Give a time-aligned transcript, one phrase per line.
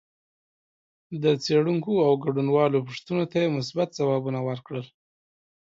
[1.23, 4.85] د څېړونکو او ګډونوالو پوښتنو ته یې مثبت ځوابونه ورکړل